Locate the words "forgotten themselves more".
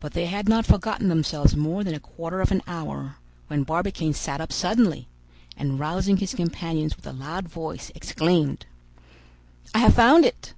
0.64-1.84